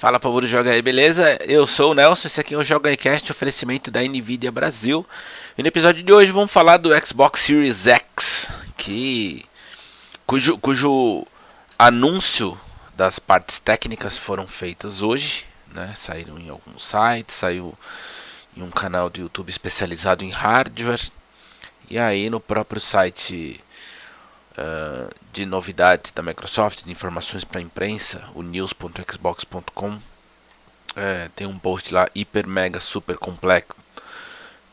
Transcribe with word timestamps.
Fala 0.00 0.18
do 0.18 0.46
Joga 0.46 0.70
aí, 0.70 0.80
beleza? 0.80 1.38
Eu 1.46 1.66
sou 1.66 1.90
o 1.90 1.94
Nelson, 1.94 2.26
esse 2.26 2.40
aqui 2.40 2.54
é 2.54 2.56
o 2.56 2.64
Joga 2.64 2.96
Cast, 2.96 3.30
oferecimento 3.30 3.90
da 3.90 4.00
Nvidia 4.00 4.50
Brasil. 4.50 5.04
E 5.58 5.62
no 5.62 5.68
episódio 5.68 6.02
de 6.02 6.10
hoje 6.10 6.32
vamos 6.32 6.50
falar 6.50 6.78
do 6.78 6.88
Xbox 7.06 7.42
Series 7.42 7.86
X, 7.86 8.50
que 8.78 9.44
cujo, 10.26 10.56
cujo 10.56 11.26
anúncio 11.78 12.58
das 12.96 13.18
partes 13.18 13.58
técnicas 13.58 14.16
foram 14.16 14.46
feitas 14.46 15.02
hoje, 15.02 15.44
né? 15.70 15.92
Saíram 15.94 16.38
em 16.38 16.48
alguns 16.48 16.82
sites, 16.82 17.36
saiu 17.36 17.74
em 18.56 18.62
um 18.62 18.70
canal 18.70 19.10
do 19.10 19.20
YouTube 19.20 19.50
especializado 19.50 20.24
em 20.24 20.30
hardware. 20.30 21.10
E 21.90 21.98
aí 21.98 22.30
no 22.30 22.40
próprio 22.40 22.80
site 22.80 23.60
uh, 24.60 25.12
de 25.32 25.46
novidades 25.46 26.12
da 26.12 26.22
Microsoft, 26.22 26.84
de 26.84 26.90
informações 26.90 27.44
para 27.44 27.58
a 27.58 27.62
imprensa, 27.62 28.28
o 28.34 28.42
news.xbox.com. 28.42 29.98
É, 30.96 31.30
tem 31.36 31.46
um 31.46 31.58
post 31.58 31.94
lá 31.94 32.08
hiper 32.14 32.46
mega 32.46 32.80
super 32.80 33.16
complexo 33.16 33.78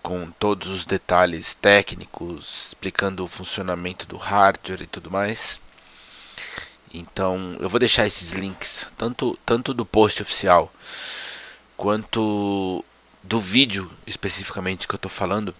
com 0.01 0.31
todos 0.31 0.69
os 0.69 0.85
detalhes 0.85 1.53
técnicos, 1.53 2.67
explicando 2.67 3.25
o 3.25 3.27
funcionamento 3.27 4.07
do 4.07 4.15
hardware 4.15 4.81
e 4.81 4.87
tudo 4.87 5.11
mais. 5.11 5.59
Então, 6.93 7.57
eu 7.59 7.69
vou 7.69 7.79
deixar 7.79 8.07
esses 8.07 8.31
links, 8.31 8.89
tanto, 8.97 9.37
tanto 9.45 9.73
do 9.73 9.85
post 9.85 10.21
oficial 10.21 10.71
quanto 11.75 12.83
do 13.21 13.41
vídeo 13.41 13.91
especificamente 14.07 14.87
que 14.87 14.95
eu 14.95 14.97
estou 14.97 15.11
falando 15.11 15.53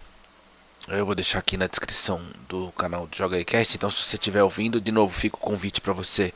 eu 0.87 1.05
vou 1.05 1.15
deixar 1.15 1.39
aqui 1.39 1.57
na 1.57 1.67
descrição 1.67 2.21
do 2.47 2.71
canal 2.71 3.07
do 3.07 3.15
Joga 3.15 3.43
Cast. 3.43 3.75
Então, 3.75 3.89
se 3.89 4.03
você 4.03 4.15
estiver 4.15 4.41
ouvindo, 4.41 4.79
de 4.79 4.91
novo, 4.91 5.13
fica 5.13 5.35
o 5.35 5.39
convite 5.39 5.81
para 5.81 5.91
você 5.91 6.33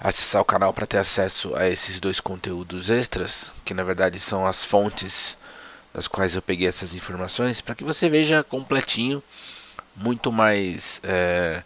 acessar 0.00 0.40
o 0.40 0.46
canal 0.46 0.72
para 0.72 0.86
ter 0.86 0.98
acesso 0.98 1.54
a 1.54 1.68
esses 1.68 2.00
dois 2.00 2.20
conteúdos 2.20 2.90
extras, 2.90 3.52
que 3.64 3.74
na 3.74 3.82
verdade 3.82 4.20
são 4.20 4.46
as 4.46 4.64
fontes 4.64 5.36
das 5.92 6.06
quais 6.06 6.34
eu 6.34 6.42
peguei 6.42 6.68
essas 6.68 6.94
informações, 6.94 7.60
para 7.60 7.74
que 7.74 7.84
você 7.84 8.08
veja 8.08 8.44
completinho, 8.44 9.22
muito 9.94 10.30
mais 10.30 11.00
é, 11.02 11.62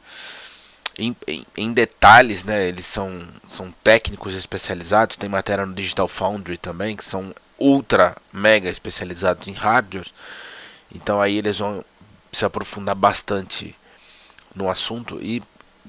em, 0.97 1.17
em, 1.27 1.45
em, 1.56 1.73
detalhes, 1.73 2.45
né? 2.45 2.69
Eles 2.69 2.87
são, 2.87 3.21
são 3.47 3.73
técnicos 3.83 4.34
especializados, 4.34 5.17
tem 5.17 5.29
matéria 5.29 5.67
no 5.67 5.75
Digital 5.75 6.06
Foundry 6.06 6.56
também, 6.56 6.97
que 6.97 7.05
são 7.05 7.34
ultra 7.59 8.17
mega 8.33 8.69
especializados 8.69 9.49
em 9.49 9.53
hardware. 9.53 10.11
Então 10.95 11.21
aí 11.21 11.37
eles 11.37 11.59
vão 11.59 11.84
se 12.33 12.45
aprofundar 12.45 12.95
bastante 12.95 13.75
no 14.55 14.69
assunto 14.69 15.20
e 15.20 15.42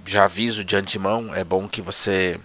já 0.06 0.26
aviso 0.26 0.64
de 0.64 0.76
antemão, 0.76 1.34
é 1.34 1.44
bom 1.44 1.68
que 1.68 1.82
você 1.82 2.40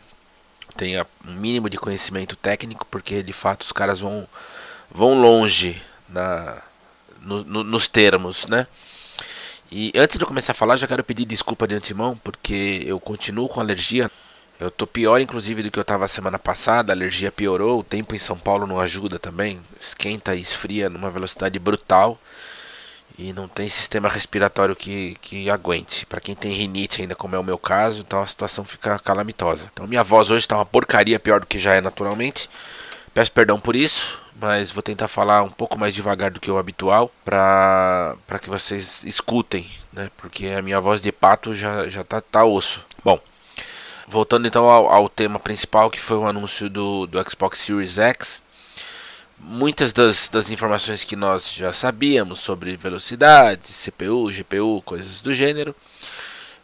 tenha 0.77 1.07
um 1.27 1.33
mínimo 1.33 1.71
de 1.71 1.79
conhecimento 1.79 2.37
técnico, 2.37 2.87
porque 2.91 3.23
de 3.23 3.33
fato 3.33 3.63
os 3.63 3.73
caras 3.73 4.01
vão, 4.01 4.29
vão 4.91 5.21
longe 5.21 5.81
na, 6.09 6.63
no, 7.23 7.45
no, 7.45 7.65
nos 7.65 7.89
termos, 7.89 8.47
né? 8.47 8.67
E 9.71 9.93
antes 9.97 10.17
de 10.17 10.23
eu 10.23 10.29
começar 10.29 10.53
a 10.53 10.55
falar, 10.55 10.77
já 10.77 10.87
quero 10.87 11.03
pedir 11.03 11.25
desculpa 11.25 11.67
de 11.67 11.75
antemão, 11.75 12.17
porque 12.23 12.83
eu 12.87 13.01
continuo 13.01 13.49
com 13.49 13.61
alergia. 13.61 14.11
Eu 14.61 14.71
tô 14.71 14.87
pior, 14.87 15.21
inclusive, 15.21 15.63
do 15.63 15.71
que 15.71 15.79
eu 15.79 15.85
tava 15.85 16.07
semana 16.07 16.39
passada. 16.39 16.93
A 16.93 16.95
alergia 16.95 17.33
piorou, 17.33 17.81
o 17.81 17.85
tempo 17.85 18.15
em 18.15 18.19
São 18.19 18.39
Paulo 18.39 18.67
não 18.67 18.79
ajuda 18.79 19.19
também. 19.19 19.61
Esquenta 19.81 20.37
e 20.37 20.41
esfria 20.41 20.89
numa 20.89 21.11
velocidade 21.11 21.59
brutal 21.59 22.19
e 23.19 23.33
não 23.33 23.49
tem 23.49 23.69
sistema 23.69 24.09
respiratório 24.09 24.77
que, 24.77 25.17
que 25.23 25.49
aguente. 25.51 26.05
Para 26.07 26.21
quem 26.21 26.35
tem 26.35 26.53
rinite 26.53 27.01
ainda, 27.01 27.15
como 27.15 27.35
é 27.35 27.39
o 27.39 27.45
meu 27.45 27.59
caso, 27.59 28.01
então 28.01 28.23
a 28.23 28.27
situação 28.27 28.65
fica 28.65 28.99
calamitosa. 28.99 29.71
Então 29.73 29.87
minha 29.87 30.05
voz 30.05 30.31
hoje 30.31 30.45
está 30.45 30.57
uma 30.57 30.67
porcaria 30.67 31.19
pior 31.19 31.41
do 31.41 31.47
que 31.47 31.59
já 31.59 31.75
é 31.75 31.81
naturalmente. 31.81 32.49
Peço 33.15 33.33
perdão 33.33 33.59
por 33.59 33.75
isso, 33.75 34.21
mas 34.39 34.71
vou 34.71 34.83
tentar 34.83 35.09
falar 35.09 35.43
um 35.43 35.51
pouco 35.51 35.79
mais 35.79 35.95
devagar 35.95 36.31
do 36.31 36.41
que 36.41 36.51
o 36.51 36.59
habitual 36.59 37.11
para 37.25 38.17
que 38.41 38.51
vocês 38.51 39.03
escutem, 39.05 39.67
né? 39.93 40.11
Porque 40.19 40.49
a 40.49 40.61
minha 40.61 40.81
voz 40.81 41.01
de 41.01 41.11
pato 41.11 41.55
já 41.55 41.89
já 41.89 42.05
tá, 42.05 42.21
tá 42.21 42.45
osso. 42.45 42.85
Bom, 43.03 43.19
voltando 44.07 44.47
então 44.47 44.69
ao, 44.69 44.89
ao 44.93 45.09
tema 45.09 45.39
principal 45.39 45.91
que 45.91 46.01
foi 46.01 46.19
o 46.19 46.27
anúncio 46.27 46.69
do, 46.69 47.07
do 47.07 47.31
Xbox 47.31 47.61
Series 47.61 47.99
X 47.99 48.43
muitas 49.39 49.93
das, 49.93 50.29
das 50.29 50.51
informações 50.51 51.05
que 51.05 51.17
nós 51.17 51.53
já 51.53 51.73
sabíamos 51.73 52.41
sobre 52.41 52.77
velocidade, 52.77 53.69
CPU, 53.73 54.31
GPU, 54.31 54.83
coisas 54.85 55.21
do 55.21 55.35
gênero. 55.35 55.75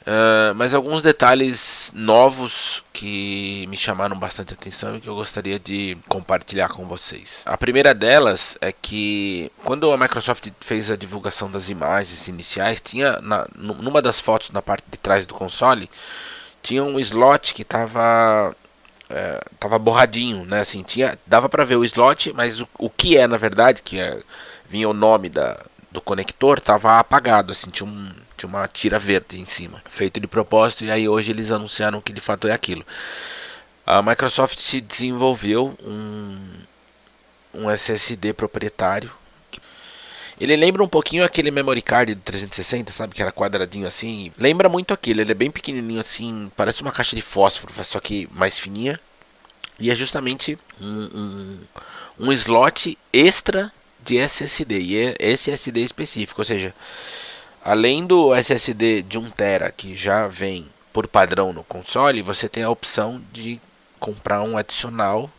Uh, 0.03 0.53
mas 0.57 0.75
alguns 0.75 1.01
detalhes 1.01 1.93
novos 1.95 2.83
que 2.93 3.65
me 3.69 3.77
chamaram 3.77 4.19
bastante 4.19 4.53
atenção 4.53 4.97
e 4.97 5.01
que 5.01 5.09
eu 5.09 5.15
gostaria 5.15 5.61
de 5.61 5.97
compartilhar 6.09 6.71
com 6.71 6.87
vocês. 6.87 7.45
A 7.47 7.57
primeira 7.57 7.95
delas 7.95 8.59
é 8.61 8.73
que 8.73 9.53
quando 9.63 9.93
a 9.93 9.97
Microsoft 9.97 10.49
fez 10.61 10.91
a 10.91 10.97
divulgação 10.97 11.49
das 11.49 11.69
imagens 11.69 12.27
iniciais, 12.27 12.81
tinha 12.81 13.21
na, 13.21 13.47
numa 13.57 14.03
das 14.03 14.19
fotos 14.19 14.51
na 14.51 14.61
parte 14.61 14.85
de 14.91 14.99
trás 14.99 15.25
do 15.25 15.35
console 15.35 15.89
tinha 16.63 16.85
um 16.85 16.99
slot 17.01 17.53
que 17.55 17.63
estava 17.63 18.55
é, 19.13 19.41
tava 19.61 19.79
borradinho, 19.79 20.45
né? 20.47 20.61
Assim, 20.61 20.83
tinha, 20.83 21.19
dava 21.27 21.49
para 21.49 21.65
ver 21.65 21.77
o 21.77 21.85
slot, 21.85 22.33
mas 22.33 22.61
o, 22.61 22.69
o 22.79 22.89
que 22.89 23.17
é 23.17 23.27
na 23.27 23.37
verdade, 23.37 23.83
que 23.83 24.01
é, 24.01 24.21
vinha 24.67 24.89
o 24.89 24.95
nome 24.95 25.29
da, 25.29 25.61
do 25.91 26.01
conector, 26.01 26.59
tava 26.59 26.99
apagado, 26.99 27.53
assim, 27.53 27.71
tinha, 27.71 27.89
um, 27.89 28.11
tinha 28.37 28.49
uma 28.49 28.67
tira 28.67 28.99
verde 28.99 29.39
em 29.39 29.45
cima, 29.45 29.83
feito 29.91 30.19
de 30.19 30.27
propósito, 30.27 30.85
e 30.85 30.91
aí 30.91 31.09
hoje 31.09 31.31
eles 31.31 31.53
anunciaram 31.53 32.01
que 32.01 32.13
de 32.13 32.21
fato 32.21 32.49
é 32.49 32.53
aquilo. 32.53 32.85
A 33.87 34.01
Microsoft 34.01 34.81
desenvolveu 34.81 35.77
um, 35.85 36.39
um 37.53 37.71
SSD 37.71 38.33
proprietário 38.33 39.11
ele 40.43 40.57
lembra 40.57 40.83
um 40.83 40.89
pouquinho 40.89 41.23
aquele 41.23 41.53
memory 41.53 41.81
card 41.81 42.17
do 42.17 42.21
360, 42.21 42.91
sabe? 42.91 43.15
Que 43.15 43.23
era 43.23 43.31
quadradinho 43.31 43.87
assim. 43.87 44.33
Lembra 44.37 44.69
muito 44.69 44.93
aquele. 44.93 45.21
Ele 45.21 45.31
é 45.31 45.35
bem 45.37 45.53
pequenininho 45.53 46.01
assim. 46.01 46.51
Parece 46.57 46.83
uma 46.83 46.91
caixa 46.91 47.15
de 47.15 47.23
fósforo, 47.23 47.73
só 47.85 48.01
que 48.01 48.29
mais 48.33 48.59
fininha. 48.59 48.99
E 49.79 49.89
é 49.89 49.95
justamente 49.95 50.59
um, 50.81 51.09
um, 51.15 52.27
um 52.27 52.33
slot 52.33 52.99
extra 53.13 53.73
de 54.03 54.19
SSD. 54.19 54.81
E 54.81 54.97
é 54.97 55.15
SSD 55.21 55.81
específico. 55.81 56.41
Ou 56.41 56.45
seja, 56.45 56.75
além 57.63 58.05
do 58.05 58.35
SSD 58.35 59.03
de 59.03 59.21
1TB 59.21 59.73
que 59.77 59.95
já 59.95 60.27
vem 60.27 60.69
por 60.93 61.07
padrão 61.07 61.53
no 61.53 61.63
console, 61.63 62.21
você 62.21 62.49
tem 62.49 62.65
a 62.65 62.71
opção 62.71 63.23
de 63.33 63.61
comprar 64.01 64.43
um 64.43 64.59
adicional. 64.59 65.31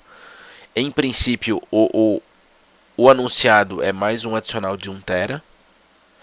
Em 0.74 0.90
princípio, 0.90 1.62
o, 1.70 1.90
o 1.94 2.22
o 2.96 3.10
anunciado 3.10 3.82
é 3.82 3.92
mais 3.92 4.26
um 4.26 4.36
adicional 4.36 4.78
de 4.78 4.90
1 4.90 5.02
tera. 5.02 5.44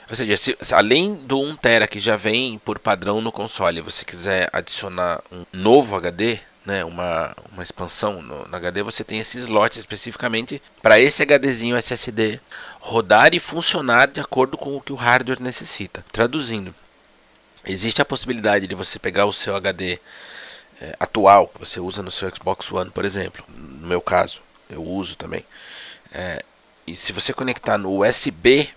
Ou 0.08 0.16
seja, 0.16 0.36
se, 0.36 0.56
além 0.72 1.14
do 1.14 1.40
1 1.40 1.56
tera 1.56 1.86
que 1.86 2.00
já 2.00 2.16
vem 2.16 2.58
por 2.58 2.78
padrão 2.78 3.20
no 3.20 3.30
console, 3.30 3.80
você 3.80 4.04
quiser 4.04 4.48
adicionar 4.52 5.22
um 5.30 5.44
novo 5.52 5.96
HD, 5.96 6.40
né, 6.64 6.84
uma, 6.84 7.34
uma 7.52 7.62
expansão 7.62 8.20
no, 8.20 8.46
no 8.46 8.56
HD, 8.56 8.82
você 8.82 9.02
tem 9.02 9.18
esse 9.18 9.38
slot 9.38 9.78
especificamente 9.78 10.62
para 10.82 10.98
esse 10.98 11.22
HDzinho 11.22 11.76
SSD 11.76 12.40
rodar 12.80 13.34
e 13.34 13.40
funcionar 13.40 14.08
de 14.08 14.20
acordo 14.20 14.56
com 14.56 14.76
o 14.76 14.80
que 14.80 14.92
o 14.92 14.96
hardware 14.96 15.40
necessita. 15.40 16.04
Traduzindo, 16.12 16.74
existe 17.64 18.02
a 18.02 18.04
possibilidade 18.04 18.66
de 18.66 18.74
você 18.74 18.98
pegar 18.98 19.26
o 19.26 19.32
seu 19.32 19.56
HD 19.56 19.98
é, 20.80 20.96
atual 20.98 21.48
que 21.48 21.60
você 21.60 21.78
usa 21.78 22.02
no 22.02 22.10
seu 22.10 22.28
Xbox 22.34 22.70
One, 22.72 22.90
por 22.90 23.04
exemplo. 23.04 23.44
No 23.48 23.86
meu 23.86 24.00
caso, 24.00 24.40
eu 24.68 24.82
uso 24.82 25.16
também. 25.16 25.44
É, 26.12 26.42
e 26.86 26.96
se 26.96 27.12
você 27.12 27.32
conectar 27.32 27.78
no 27.78 28.04
USB 28.04 28.68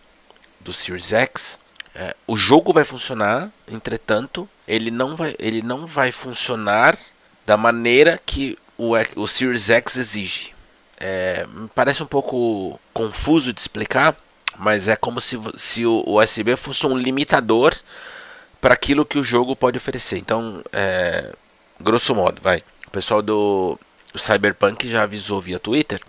do 0.60 0.72
Series 0.72 1.12
X, 1.14 1.60
é, 1.96 2.16
o 2.26 2.36
jogo 2.36 2.74
vai 2.74 2.84
funcionar, 2.84 3.52
entretanto, 3.68 4.50
ele 4.68 4.90
não 4.90 5.16
vai, 5.16 5.36
ele 5.38 5.62
não 5.62 5.86
vai 5.86 6.12
funcionar 6.12 6.98
da 7.46 7.58
maneira 7.58 8.20
que 8.26 8.58
o, 8.78 8.94
o 9.16 9.28
Series 9.28 9.70
X 9.70 9.98
exige. 9.98 10.54
É, 11.00 11.46
parece 11.76 12.02
um 12.02 12.08
pouco 12.08 12.80
confuso 12.94 13.54
de 13.54 13.60
explicar, 13.60 14.16
mas 14.58 14.88
é 14.88 14.96
como 14.96 15.20
se, 15.20 15.38
se 15.56 15.86
o 15.86 16.04
USB 16.08 16.56
fosse 16.56 16.86
um 16.86 16.98
limitador 16.98 17.76
para 18.62 18.74
aquilo 18.74 19.06
que 19.06 19.20
o 19.20 19.24
jogo 19.24 19.56
pode 19.56 19.78
oferecer. 19.78 20.18
Então, 20.18 20.64
é, 20.72 21.34
grosso 21.80 22.16
modo, 22.16 22.42
vai. 22.42 22.64
O 22.88 22.92
pessoal 22.92 23.22
do 23.22 23.78
Cyberpunk 24.16 24.90
já 24.90 25.04
avisou 25.04 25.42
via 25.42 25.60
Twitter 25.60 26.02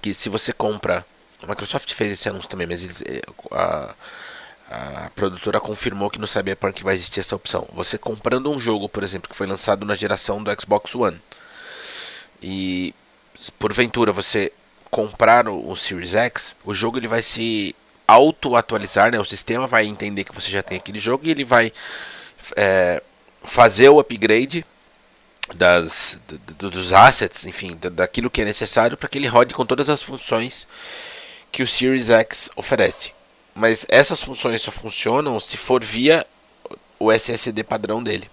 que 0.00 0.14
se 0.14 0.28
você 0.28 0.52
compra. 0.52 1.04
A 1.42 1.46
Microsoft 1.46 1.92
fez 1.94 2.12
esse 2.12 2.28
anúncio 2.28 2.50
também, 2.50 2.66
mas 2.66 2.84
eles, 2.84 3.02
eh, 3.02 3.22
a, 3.50 3.94
a 4.70 5.10
produtora 5.14 5.58
confirmou 5.58 6.10
que 6.10 6.18
no 6.18 6.26
Cyberpunk 6.26 6.82
vai 6.82 6.94
existir 6.94 7.20
essa 7.20 7.34
opção. 7.34 7.66
Você 7.72 7.96
comprando 7.96 8.50
um 8.50 8.60
jogo, 8.60 8.88
por 8.88 9.02
exemplo, 9.02 9.28
que 9.28 9.36
foi 9.36 9.46
lançado 9.46 9.86
na 9.86 9.94
geração 9.94 10.42
do 10.42 10.50
Xbox 10.60 10.94
One, 10.94 11.20
e 12.42 12.94
porventura 13.58 14.12
você 14.12 14.52
comprar 14.90 15.48
o, 15.48 15.70
o 15.70 15.76
Series 15.76 16.14
X, 16.14 16.54
o 16.64 16.74
jogo 16.74 16.98
ele 16.98 17.08
vai 17.08 17.22
se 17.22 17.74
auto-atualizar, 18.06 19.12
né? 19.12 19.20
o 19.20 19.24
sistema 19.24 19.66
vai 19.66 19.86
entender 19.86 20.24
que 20.24 20.34
você 20.34 20.50
já 20.50 20.62
tem 20.62 20.78
aquele 20.78 20.98
jogo 20.98 21.26
e 21.26 21.30
ele 21.30 21.44
vai 21.44 21.72
é, 22.56 23.02
fazer 23.44 23.88
o 23.88 24.00
upgrade 24.00 24.64
das, 25.54 26.20
dos 26.58 26.92
assets, 26.92 27.46
enfim, 27.46 27.78
daquilo 27.92 28.30
que 28.30 28.42
é 28.42 28.44
necessário 28.44 28.96
para 28.96 29.08
que 29.08 29.18
ele 29.18 29.26
rode 29.26 29.54
com 29.54 29.66
todas 29.66 29.90
as 29.90 30.02
funções 30.02 30.66
que 31.50 31.62
o 31.62 31.66
Series 31.66 32.10
X 32.10 32.50
oferece. 32.56 33.12
Mas 33.54 33.84
essas 33.88 34.22
funções 34.22 34.62
só 34.62 34.70
funcionam 34.70 35.38
se 35.40 35.56
for 35.56 35.82
via 35.84 36.26
o 36.98 37.10
SSD 37.10 37.64
padrão 37.64 38.02
dele. 38.02 38.30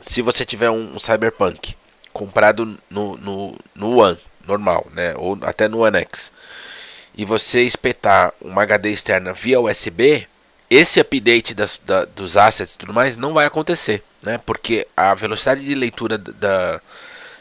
Se 0.00 0.22
você 0.22 0.44
tiver 0.44 0.70
um, 0.70 0.94
um 0.94 0.98
Cyberpunk 0.98 1.74
comprado 2.12 2.78
no, 2.90 3.16
no, 3.16 3.54
no 3.74 3.98
One 3.98 4.18
normal, 4.46 4.86
né, 4.92 5.14
ou 5.16 5.38
até 5.42 5.68
no 5.68 5.80
One 5.80 5.98
X, 5.98 6.32
e 7.16 7.24
você 7.24 7.62
espetar 7.62 8.32
uma 8.40 8.62
HD 8.62 8.90
externa 8.90 9.32
via 9.32 9.60
USB, 9.60 10.28
esse 10.68 11.00
update 11.00 11.54
das, 11.54 11.80
da, 11.84 12.04
dos 12.04 12.36
assets 12.36 12.74
e 12.74 12.78
tudo 12.78 12.92
mais 12.92 13.16
não 13.16 13.32
vai 13.32 13.46
acontecer, 13.46 14.02
né? 14.22 14.38
Porque 14.38 14.86
a 14.96 15.14
velocidade 15.14 15.64
de 15.64 15.74
leitura 15.74 16.18
da, 16.18 16.80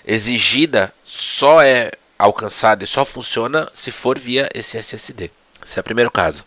exigida 0.06 0.94
só 1.04 1.62
é 1.62 1.92
alcançada 2.18 2.84
e 2.84 2.88
só 2.88 3.04
funciona 3.04 3.70
se 3.74 3.92
for 3.92 4.20
via 4.20 4.50
esse 4.54 4.78
SSD. 4.78 5.32
Esse 5.66 5.80
é 5.80 5.82
o 5.82 5.84
primeiro 5.84 6.12
caso. 6.12 6.46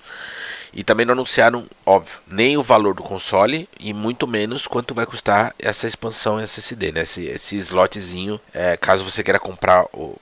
E 0.72 0.84
também 0.84 1.04
não 1.04 1.12
anunciaram, 1.12 1.68
óbvio, 1.84 2.18
nem 2.26 2.56
o 2.56 2.62
valor 2.62 2.94
do 2.94 3.02
console 3.02 3.68
e 3.80 3.92
muito 3.92 4.28
menos 4.28 4.66
quanto 4.66 4.94
vai 4.94 5.06
custar 5.06 5.54
essa 5.58 5.86
expansão 5.86 6.38
SSD, 6.38 6.92
né? 6.92 7.00
Esse, 7.00 7.26
esse 7.26 7.56
slotzinho, 7.56 8.40
é, 8.54 8.76
caso 8.76 9.04
você 9.04 9.24
queira 9.24 9.40
comprar 9.40 9.84
o, 9.92 10.16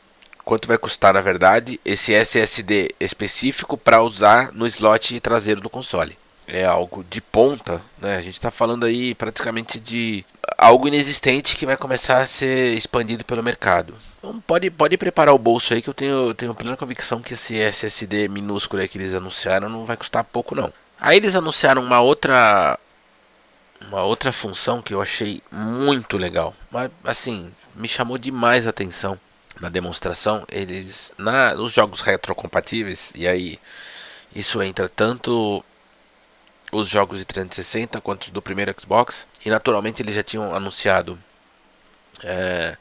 quanto 0.45 0.69
vai 0.69 0.79
custar 0.79 1.13
na 1.13 1.21
verdade 1.21 1.79
esse 1.85 2.15
SSD 2.15 2.95
específico 2.99 3.77
para 3.77 4.01
usar 4.01 4.53
no 4.53 4.67
slot 4.67 5.21
traseiro 5.21 5.61
do 5.61 5.69
console 5.69 6.17
é 6.47 6.65
algo 6.65 7.05
de 7.09 7.21
ponta, 7.21 7.83
né? 7.99 8.17
A 8.17 8.23
gente 8.23 8.35
está 8.35 8.51
falando 8.51 8.87
aí 8.87 9.15
praticamente 9.15 9.81
de 9.81 10.25
algo 10.57 10.89
inexistente 10.89 11.57
que 11.57 11.67
vai 11.67 11.77
começar 11.77 12.19
a 12.19 12.27
ser 12.27 12.75
expandido 12.75 13.25
pelo 13.25 13.43
mercado. 13.43 13.95
Então 14.19 14.41
pode, 14.41 14.71
pode 14.71 14.97
preparar 14.97 15.35
o 15.35 15.39
bolso 15.39 15.75
aí 15.75 15.83
que 15.83 15.89
eu 15.89 15.95
tenho, 15.95 16.35
tenho 16.35 16.55
plena 16.55 16.77
convicção 16.77 17.21
que 17.21 17.35
esse 17.35 17.59
SSD 17.59 18.29
minúsculo 18.29 18.81
aí 18.81 18.89
que 18.89 18.99
eles 18.99 19.15
anunciaram 19.15 19.69
não 19.69 19.85
vai 19.85 19.97
custar 19.97 20.25
pouco 20.25 20.55
não. 20.55 20.73
Aí 21.01 21.17
eles 21.17 21.37
anunciaram 21.37 21.83
uma 21.83 22.01
outra 22.01 22.79
uma 23.89 24.03
outra 24.03 24.33
função 24.33 24.81
que 24.81 24.95
eu 24.95 25.03
achei 25.03 25.43
muito 25.51 26.17
legal, 26.17 26.55
mas 26.71 26.91
assim, 27.05 27.53
me 27.75 27.87
chamou 27.87 28.17
demais 28.17 28.67
a 28.67 28.71
atenção 28.71 29.19
na 29.61 29.69
demonstração. 29.69 30.45
Eles 30.51 31.13
na 31.19 31.55
nos 31.55 31.73
jogos 31.73 32.01
retrocompatíveis 32.01 33.13
e 33.15 33.27
aí 33.29 33.59
isso 34.35 34.63
entra 34.63 34.89
tanto 34.89 35.65
os 36.73 36.89
jogos 36.89 37.19
de 37.19 37.25
360 37.25 38.01
quanto 38.01 38.31
do 38.31 38.43
primeiro 38.43 38.75
Xbox. 38.79 39.27
E 39.45 39.51
naturalmente 39.51 40.03
eles 40.03 40.15
já 40.15 40.23
tinham 40.23 40.55
anunciado 40.55 41.19
é, 42.23 42.77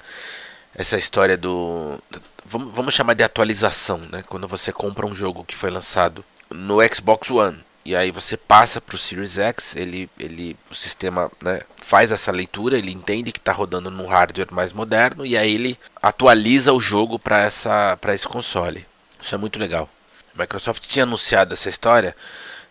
essa 0.74 0.98
história 0.98 1.38
do. 1.38 2.00
Vamos, 2.46 2.74
vamos 2.74 2.94
chamar 2.94 3.14
de 3.14 3.24
atualização, 3.24 4.00
né? 4.12 4.24
Quando 4.28 4.48
você 4.48 4.72
compra 4.72 5.06
um 5.06 5.16
jogo 5.16 5.44
que 5.44 5.56
foi 5.56 5.70
lançado 5.70 6.24
no 6.50 6.78
Xbox 6.94 7.30
One 7.30 7.64
e 7.86 7.96
aí 7.96 8.10
você 8.10 8.36
passa 8.36 8.82
para 8.82 8.96
o 8.96 8.98
Series 8.98 9.38
X, 9.38 9.76
ele, 9.76 10.10
ele, 10.20 10.58
o 10.72 10.76
sistema 10.76 11.32
né, 11.40 11.62
faz 11.78 12.12
essa 12.12 12.32
leitura, 12.32 12.80
ele 12.80 12.92
entende 12.92 13.32
que 13.32 13.38
está 13.38 13.52
rodando 13.52 13.92
num 13.92 14.08
hardware 14.08 14.52
mais 14.52 14.74
moderno 14.74 15.24
e 15.24 15.38
aí 15.38 15.54
ele 15.54 15.80
atualiza 16.02 16.74
o 16.74 16.82
jogo 16.82 17.20
para 17.20 17.46
esse 17.46 18.28
console. 18.28 18.88
Isso 19.22 19.36
é 19.36 19.38
muito 19.38 19.60
legal. 19.60 19.88
A 20.36 20.42
Microsoft 20.42 20.84
tinha 20.88 21.04
anunciado 21.04 21.54
essa 21.54 21.70
história 21.70 22.16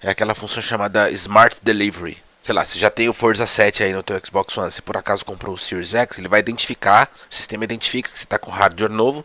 é 0.04 0.10
aquela 0.10 0.34
função 0.34 0.62
chamada 0.62 1.10
Smart 1.12 1.58
Delivery. 1.62 2.22
Sei 2.42 2.54
lá, 2.54 2.62
se 2.62 2.78
já 2.78 2.90
tem 2.90 3.08
o 3.08 3.14
Forza 3.14 3.46
7 3.46 3.82
aí 3.82 3.92
no 3.94 4.02
teu 4.02 4.20
Xbox 4.22 4.56
One, 4.58 4.70
se 4.70 4.82
por 4.82 4.98
acaso 4.98 5.24
comprou 5.24 5.54
o 5.54 5.58
Series 5.58 5.94
X, 5.94 6.18
ele 6.18 6.28
vai 6.28 6.40
identificar, 6.40 7.10
o 7.30 7.34
sistema 7.34 7.64
identifica 7.64 8.10
que 8.10 8.18
você 8.18 8.24
está 8.24 8.38
com 8.38 8.50
hardware 8.50 8.92
novo 8.92 9.24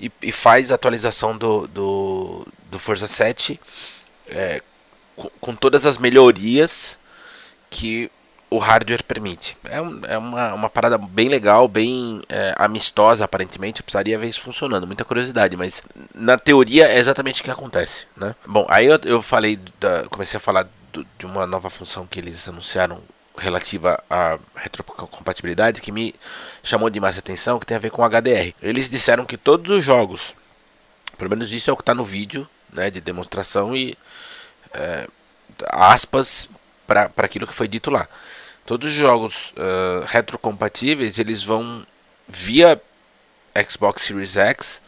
e, 0.00 0.10
e, 0.20 0.32
faz 0.32 0.72
a 0.72 0.74
atualização 0.74 1.38
do, 1.38 1.68
do, 1.68 2.46
do 2.68 2.78
Forza 2.80 3.06
7 3.06 3.60
é, 4.26 4.60
com, 5.14 5.30
com 5.40 5.54
todas 5.54 5.86
as 5.86 5.96
melhorias 5.96 6.98
que 7.70 8.10
o 8.56 8.58
hardware 8.58 9.02
permite. 9.02 9.56
É, 9.64 9.80
um, 9.80 10.00
é 10.06 10.16
uma, 10.16 10.54
uma 10.54 10.70
parada 10.70 10.96
bem 10.96 11.28
legal, 11.28 11.68
bem 11.68 12.22
é, 12.28 12.54
amistosa 12.56 13.24
aparentemente. 13.24 13.80
Eu 13.80 13.84
precisaria 13.84 14.18
ver 14.18 14.28
isso 14.28 14.40
funcionando, 14.40 14.86
muita 14.86 15.04
curiosidade, 15.04 15.56
mas 15.56 15.82
na 16.14 16.38
teoria 16.38 16.86
é 16.86 16.98
exatamente 16.98 17.42
o 17.42 17.44
que 17.44 17.50
acontece. 17.50 18.06
Né? 18.16 18.34
Bom, 18.46 18.66
aí 18.68 18.86
eu, 18.86 18.98
eu 19.04 19.20
falei, 19.20 19.58
da, 19.78 20.04
comecei 20.08 20.38
a 20.38 20.40
falar 20.40 20.66
do, 20.90 21.06
de 21.18 21.26
uma 21.26 21.46
nova 21.46 21.68
função 21.68 22.06
que 22.06 22.18
eles 22.18 22.48
anunciaram 22.48 23.00
relativa 23.36 24.02
à 24.08 24.38
retrocompatibilidade 24.54 25.82
que 25.82 25.92
me 25.92 26.14
chamou 26.62 26.88
demais 26.88 27.16
a 27.16 27.18
atenção, 27.18 27.58
que 27.58 27.66
tem 27.66 27.76
a 27.76 27.80
ver 27.80 27.90
com 27.90 28.02
HDR. 28.02 28.54
Eles 28.62 28.88
disseram 28.88 29.26
que 29.26 29.36
todos 29.36 29.70
os 29.70 29.84
jogos, 29.84 30.34
pelo 31.18 31.28
menos 31.28 31.52
isso 31.52 31.68
é 31.68 31.72
o 31.72 31.76
que 31.76 31.82
está 31.82 31.94
no 31.94 32.06
vídeo 32.06 32.48
né, 32.72 32.90
de 32.90 33.02
demonstração 33.02 33.76
e 33.76 33.98
é, 34.72 35.06
aspas 35.68 36.48
para 36.86 37.10
aquilo 37.18 37.46
que 37.46 37.54
foi 37.54 37.68
dito 37.68 37.90
lá. 37.90 38.08
Todos 38.66 38.88
os 38.88 38.94
jogos 38.94 39.52
uh, 39.52 40.04
retrocompatíveis 40.06 41.18
eles 41.18 41.44
vão 41.44 41.86
via 42.28 42.80
Xbox 43.68 44.02
Series 44.02 44.36
X 44.36 44.82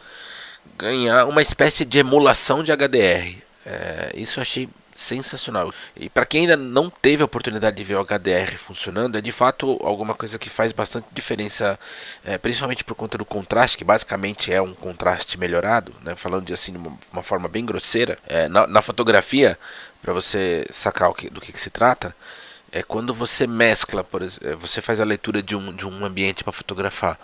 ganhar 0.77 1.25
uma 1.25 1.41
espécie 1.41 1.85
de 1.85 1.99
emulação 1.99 2.63
de 2.63 2.71
HDR. 2.71 3.41
É, 3.65 4.11
isso 4.15 4.39
eu 4.39 4.41
achei 4.41 4.69
sensacional. 4.93 5.73
E 5.95 6.09
para 6.09 6.25
quem 6.25 6.41
ainda 6.41 6.57
não 6.57 6.89
teve 6.89 7.21
a 7.21 7.25
oportunidade 7.25 7.77
de 7.77 7.83
ver 7.83 7.95
o 7.95 8.03
HDR 8.03 8.57
funcionando, 8.57 9.17
é 9.17 9.21
de 9.21 9.31
fato 9.31 9.79
alguma 9.81 10.13
coisa 10.13 10.37
que 10.37 10.49
faz 10.49 10.73
bastante 10.73 11.07
diferença, 11.13 11.79
é, 12.23 12.37
principalmente 12.37 12.83
por 12.83 12.95
conta 12.95 13.17
do 13.17 13.23
contraste, 13.23 13.77
que 13.77 13.85
basicamente 13.85 14.51
é 14.51 14.61
um 14.61 14.73
contraste 14.73 15.37
melhorado, 15.37 15.93
né, 16.03 16.15
falando 16.15 16.45
de 16.45 16.53
assim 16.53 16.73
de 16.73 16.79
uma, 17.11 17.23
forma 17.23 17.47
bem 17.47 17.65
grosseira. 17.65 18.17
É, 18.27 18.49
na, 18.49 18.67
na, 18.67 18.81
fotografia, 18.81 19.57
para 20.01 20.11
você 20.11 20.65
sacar 20.69 21.13
que, 21.13 21.29
do 21.29 21.39
que, 21.39 21.53
que 21.53 21.59
se 21.59 21.69
trata, 21.69 22.13
é 22.71 22.83
quando 22.83 23.13
você 23.13 23.47
mescla, 23.47 24.03
por 24.03 24.21
exemplo, 24.21 24.49
é, 24.49 24.55
você 24.55 24.81
faz 24.81 25.01
a 25.01 25.05
leitura 25.05 25.41
de 25.41 25.55
um, 25.55 25.73
de 25.73 25.85
um 25.85 26.05
ambiente 26.05 26.43
para 26.43 26.53
fotografar. 26.53 27.19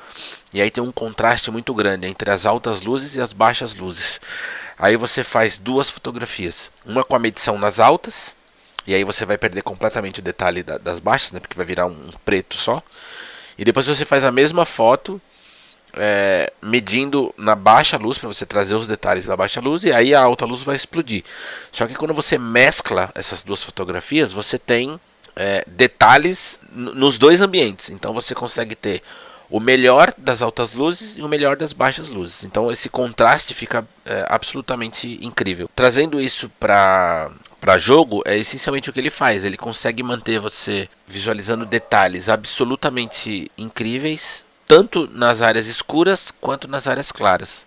E 0.54 0.62
aí 0.62 0.72
tem 0.72 0.84
um 0.84 0.92
contraste 0.92 1.52
muito 1.52 1.74
grande 1.74 2.08
entre 2.08 2.30
as 2.32 2.46
altas 2.46 2.82
luzes 2.82 3.16
e 3.16 3.22
as 3.22 3.34
baixas 3.34 3.76
luzes. 3.76 4.20
Aí 4.78 4.98
você 4.98 5.24
faz 5.24 5.58
duas 5.58 5.90
fotografias, 5.90 6.72
uma 6.86 7.04
com 7.04 7.16
a 7.16 7.20
medição 7.20 7.58
nas 7.58 7.80
altas, 7.80 8.36
e 8.88 8.94
aí 8.94 9.04
você 9.04 9.26
vai 9.26 9.38
perder 9.38 9.62
completamente 9.62 10.20
o 10.20 10.24
detalhe 10.24 10.64
da, 10.64 10.78
das 10.78 11.00
baixas, 11.00 11.32
né, 11.32 11.40
porque 11.40 11.56
vai 11.56 11.66
virar 11.66 11.86
um, 11.86 12.12
preto 12.24 12.58
só. 12.58 12.84
E 13.58 13.64
depois 13.64 13.88
você 13.88 14.06
faz 14.06 14.24
a 14.24 14.32
mesma 14.32 14.66
foto 14.66 15.22
é, 15.94 16.52
medindo 16.62 17.34
na 17.38 17.56
baixa 17.56 17.98
luz 17.98 18.18
para 18.18 18.28
você 18.28 18.46
trazer 18.46 18.76
os 18.76 18.86
detalhes 18.86 19.26
da 19.26 19.36
baixa 19.36 19.62
luz 19.62 19.84
e 19.86 19.94
aí 19.94 20.14
a 20.14 20.22
alta 20.22 20.46
luz 20.46 20.62
vai 20.62 20.76
explodir. 20.76 21.24
Só 21.72 21.88
que 21.88 21.96
quando 21.96 22.14
você 22.14 22.38
mescla 22.38 23.12
essas 23.16 23.44
duas 23.44 23.64
fotografias, 23.64 24.34
você 24.34 24.60
tem 24.60 25.00
é, 25.36 25.64
detalhes 25.68 26.60
nos 26.72 27.18
dois 27.18 27.42
ambientes. 27.42 27.90
Então 27.90 28.14
você 28.14 28.34
consegue 28.34 28.76
ter 28.76 29.02
o 29.50 29.60
melhor 29.60 30.14
das 30.18 30.42
altas 30.42 30.74
luzes 30.74 31.18
e 31.18 31.22
o 31.22 31.28
melhor 31.28 31.56
das 31.56 31.74
baixas 31.74 32.10
luzes. 32.10 32.44
Então 32.44 32.72
esse 32.72 32.90
contraste 32.90 33.54
fica 33.54 33.88
é, 34.06 34.26
absolutamente 34.28 35.20
incrível. 35.22 35.70
Trazendo 35.76 36.20
isso 36.20 36.50
para 36.60 37.32
para 37.60 37.80
jogo 37.80 38.22
é 38.28 38.38
essencialmente 38.38 38.92
o 38.92 38.94
que 38.94 39.00
ele 39.00 39.10
faz. 39.10 39.44
Ele 39.44 39.58
consegue 39.58 40.04
manter 40.04 40.40
você 40.40 40.88
visualizando 41.08 41.66
detalhes 41.66 42.30
absolutamente 42.30 43.52
incríveis, 43.58 44.44
tanto 44.68 45.10
nas 45.12 45.42
áreas 45.42 45.66
escuras 45.66 46.32
quanto 46.40 46.68
nas 46.68 46.86
áreas 46.86 47.12
claras 47.12 47.66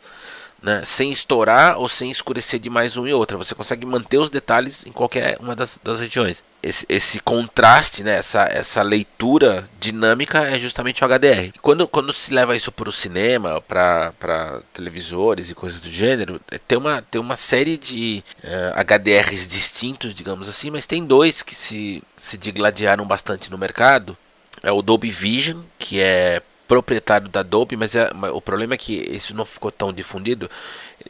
né, 0.63 0.83
sem 0.85 1.11
estourar 1.11 1.79
ou 1.79 1.89
sem 1.89 2.11
escurecer 2.11 2.59
de 2.59 2.69
mais 2.69 2.97
uma 2.97 3.09
e 3.09 3.13
outra. 3.13 3.37
Você 3.37 3.55
consegue 3.55 3.87
manter 3.87 4.19
os 4.19 4.31
detalhes 4.31 4.85
em 4.87 4.93
qualquer 4.93 5.37
uma 5.41 5.55
das, 5.55 5.79
das 5.83 6.01
regiões. 6.01 6.43
Esse, 6.61 6.85
esse, 6.89 7.21
contraste, 7.21 8.03
né, 8.03 8.17
essa, 8.17 8.43
essa 8.43 8.83
leitura 8.83 9.69
dinâmica 9.79 10.41
é 10.41 10.59
justamente 10.59 11.05
o 11.05 11.07
HDR. 11.07 11.53
Quando, 11.63 11.87
quando 11.87 12.13
se 12.13 12.35
leva 12.35 12.57
isso 12.57 12.73
para 12.73 12.89
o 12.89 12.93
cinema, 12.93 13.61
para 13.61 14.63
televisores 14.73 15.51
e 15.51 15.55
coisas 15.55 15.81
do 15.81 15.89
gênero, 15.89 16.41
é, 16.51 16.59
tem 16.59 16.77
uma, 16.77 17.01
tem 17.01 17.21
uma 17.21 17.37
série 17.37 17.77
de 17.77 18.25
uh, 18.43 18.47
eh, 18.77 18.85
HDRs 18.85 19.47
distintos, 19.47 20.15
digamos 20.15 20.49
assim, 20.49 20.71
mas 20.71 20.87
tem 20.87 21.05
dois 21.05 21.43
que 21.43 21.55
se, 21.55 22.03
se 22.17 22.37
digladiaram 22.37 23.07
bastante 23.07 23.51
no 23.51 23.57
mercado. 23.57 24.17
É 24.61 24.73
o 24.73 24.83
Dolby 24.83 25.13
Vision, 25.13 25.61
que 25.79 26.01
é 26.01 26.43
proprietário 26.69 27.29
da 27.29 27.43
Dolby, 27.43 27.77
mas 27.77 27.97
é, 27.97 28.11
o 28.33 28.41
problema 28.41 28.75
é 28.75 28.77
que 28.77 28.93
isso 28.93 29.35
não 29.35 29.47
ficou 29.47 29.73
tão 29.73 29.93
difundido. 29.93 30.49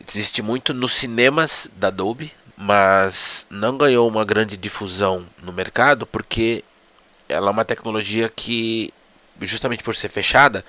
Existe 0.08 0.40
muito 0.40 0.72
nos 0.72 0.94
cinemas 0.94 1.68
da 1.76 1.90
Dolby, 1.90 2.32
mas 2.56 3.44
não 3.50 3.76
ganhou 3.76 4.08
uma 4.08 4.24
grande 4.24 4.56
difusão 4.56 5.26
no 5.42 5.52
mercado 5.52 6.06
porque 6.06 6.64
ela 7.28 7.48
é 7.48 7.50
uma 7.50 7.64
tecnologia 7.64 8.28
que, 8.28 8.94
justamente 9.42 9.82
por 9.82 9.94
ser 9.94 10.08
fechada, 10.08 10.64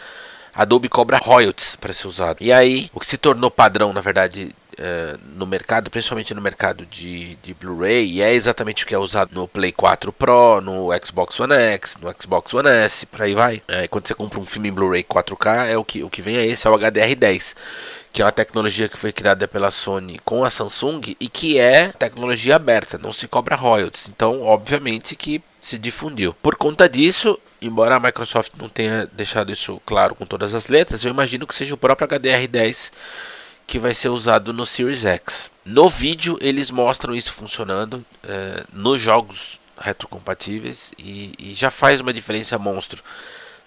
a 0.53 0.63
Adobe 0.63 0.89
cobra 0.89 1.17
royalties 1.17 1.75
para 1.75 1.93
ser 1.93 2.07
usado. 2.07 2.37
E 2.41 2.51
aí, 2.51 2.89
o 2.93 2.99
que 2.99 3.07
se 3.07 3.17
tornou 3.17 3.49
padrão, 3.49 3.93
na 3.93 4.01
verdade, 4.01 4.51
é, 4.79 5.17
no 5.35 5.45
mercado, 5.45 5.91
principalmente 5.91 6.33
no 6.33 6.41
mercado 6.41 6.85
de, 6.85 7.35
de 7.43 7.53
Blu-ray, 7.53 8.13
e 8.13 8.21
é 8.21 8.33
exatamente 8.33 8.83
o 8.83 8.87
que 8.87 8.95
é 8.95 8.97
usado 8.97 9.31
no 9.33 9.47
Play 9.47 9.71
4 9.73 10.13
Pro, 10.13 10.61
no 10.61 10.89
Xbox 11.03 11.39
One 11.39 11.53
X, 11.53 11.97
no 12.01 12.13
Xbox 12.17 12.53
One 12.53 12.69
S, 12.69 13.05
por 13.05 13.21
aí 13.21 13.35
vai. 13.35 13.61
É, 13.67 13.87
quando 13.87 14.07
você 14.07 14.15
compra 14.15 14.39
um 14.39 14.45
filme 14.45 14.69
em 14.69 14.73
Blu-ray 14.73 15.03
4K, 15.03 15.67
é 15.67 15.77
o 15.77 15.83
que, 15.83 16.03
o 16.03 16.09
que 16.09 16.21
vem 16.21 16.37
é 16.37 16.45
esse, 16.45 16.65
é 16.65 16.69
o 16.69 16.77
HDR10 16.77 17.55
que 18.11 18.23
é 18.23 18.25
uma 18.25 18.31
tecnologia 18.31 18.89
que 18.89 18.97
foi 18.97 19.11
criada 19.11 19.47
pela 19.47 19.69
Sony 19.69 20.19
com 20.25 20.43
a 20.43 20.49
Samsung 20.49 21.15
e 21.19 21.29
que 21.29 21.59
é 21.59 21.89
tecnologia 21.89 22.55
aberta, 22.55 22.97
não 22.97 23.13
se 23.13 23.27
cobra 23.27 23.55
royalties. 23.55 24.07
Então, 24.07 24.41
obviamente 24.41 25.15
que 25.15 25.43
se 25.61 25.77
difundiu. 25.77 26.33
Por 26.41 26.55
conta 26.55 26.89
disso, 26.89 27.39
embora 27.61 27.95
a 27.95 27.99
Microsoft 27.99 28.53
não 28.57 28.69
tenha 28.69 29.07
deixado 29.11 29.51
isso 29.51 29.79
claro 29.85 30.15
com 30.15 30.25
todas 30.25 30.55
as 30.55 30.67
letras, 30.67 31.03
eu 31.03 31.11
imagino 31.11 31.45
que 31.45 31.53
seja 31.53 31.73
o 31.73 31.77
próprio 31.77 32.07
HDR10 32.07 32.91
que 33.69 33.77
vai 33.77 33.93
ser 33.93 34.09
usado 34.09 34.51
no 34.51 34.65
Series 34.65 35.05
X. 35.05 35.51
No 35.63 35.87
vídeo 35.87 36.39
eles 36.41 36.71
mostram 36.71 37.15
isso 37.15 37.31
funcionando 37.31 38.03
é, 38.23 38.63
nos 38.73 38.99
jogos 38.99 39.59
retrocompatíveis 39.77 40.91
e, 40.97 41.33
e 41.37 41.53
já 41.53 41.69
faz 41.69 42.01
uma 42.01 42.11
diferença 42.11 42.57
monstro, 42.57 43.03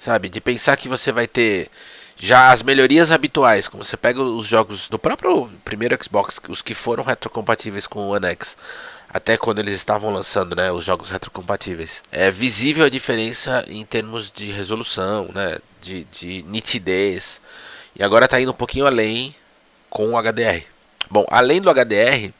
sabe? 0.00 0.28
De 0.28 0.40
pensar 0.40 0.76
que 0.76 0.88
você 0.88 1.12
vai 1.12 1.28
ter 1.28 1.70
já 2.16 2.50
as 2.50 2.62
melhorias 2.62 3.12
habituais, 3.12 3.68
como 3.68 3.84
você 3.84 3.96
pega 3.96 4.20
os 4.20 4.44
jogos 4.44 4.88
do 4.88 4.98
próprio 4.98 5.48
primeiro 5.64 5.96
Xbox, 6.02 6.40
os 6.48 6.60
que 6.60 6.74
foram 6.74 7.04
retrocompatíveis 7.04 7.86
com 7.86 8.00
o 8.00 8.08
One 8.08 8.26
X, 8.26 8.56
até 9.08 9.36
quando 9.36 9.60
eles 9.60 9.74
estavam 9.74 10.12
lançando 10.12 10.56
né, 10.56 10.72
os 10.72 10.84
jogos 10.84 11.10
retrocompatíveis. 11.10 12.02
É 12.10 12.28
visível 12.28 12.84
a 12.84 12.90
diferença 12.90 13.64
em 13.68 13.84
termos 13.84 14.32
de 14.32 14.50
resolução, 14.50 15.30
né, 15.32 15.58
de, 15.80 16.02
de 16.10 16.42
nitidez. 16.48 17.40
E 17.94 18.02
agora 18.02 18.24
está 18.24 18.40
indo 18.40 18.50
um 18.50 18.54
pouquinho 18.54 18.84
além 18.84 19.32
com 19.92 20.14
o 20.14 20.16
HDR. 20.16 20.64
Bom, 21.10 21.26
além 21.30 21.60
do 21.60 21.70
HDR, 21.70 22.32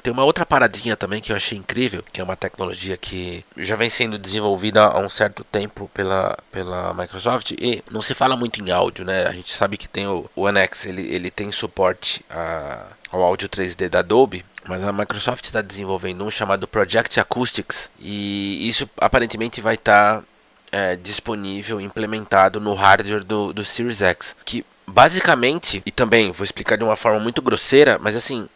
tem 0.00 0.12
uma 0.12 0.24
outra 0.24 0.46
paradinha 0.46 0.96
também 0.96 1.20
que 1.20 1.32
eu 1.32 1.36
achei 1.36 1.58
incrível, 1.58 2.04
que 2.12 2.20
é 2.20 2.24
uma 2.24 2.36
tecnologia 2.36 2.96
que 2.96 3.44
já 3.56 3.74
vem 3.74 3.90
sendo 3.90 4.16
desenvolvida 4.16 4.84
há 4.84 4.98
um 5.00 5.08
certo 5.08 5.42
tempo 5.42 5.90
pela, 5.92 6.38
pela 6.52 6.94
Microsoft 6.94 7.50
e 7.50 7.82
não 7.90 8.00
se 8.00 8.14
fala 8.14 8.36
muito 8.36 8.62
em 8.62 8.70
áudio, 8.70 9.04
né? 9.04 9.26
A 9.26 9.32
gente 9.32 9.52
sabe 9.52 9.76
que 9.76 9.88
tem 9.88 10.06
o, 10.06 10.30
o 10.36 10.42
One 10.42 10.60
X, 10.60 10.86
ele, 10.86 11.02
ele 11.12 11.30
tem 11.30 11.50
suporte 11.50 12.24
a, 12.30 12.86
ao 13.10 13.20
áudio 13.22 13.48
3D 13.48 13.88
da 13.88 13.98
Adobe, 13.98 14.44
mas 14.64 14.84
a 14.84 14.92
Microsoft 14.92 15.44
está 15.44 15.60
desenvolvendo 15.60 16.24
um 16.24 16.30
chamado 16.30 16.68
Project 16.68 17.18
Acoustics 17.18 17.90
e 17.98 18.68
isso 18.68 18.88
aparentemente 18.96 19.60
vai 19.60 19.74
estar 19.74 20.18
tá, 20.18 20.24
é, 20.70 20.94
disponível, 20.94 21.80
implementado 21.80 22.60
no 22.60 22.74
hardware 22.74 23.24
do, 23.24 23.52
do 23.52 23.64
Series 23.64 24.00
X, 24.00 24.36
que 24.44 24.64
basicamente, 24.90 25.82
e 25.86 25.90
também 25.90 26.32
vou 26.32 26.44
explicar 26.44 26.76
de 26.76 26.84
uma 26.84 26.96
forma 26.96 27.18
muito 27.20 27.40
grosseira, 27.40 27.98
mas 28.00 28.16
assim, 28.16 28.48